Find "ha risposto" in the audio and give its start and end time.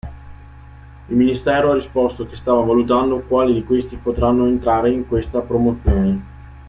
1.69-2.25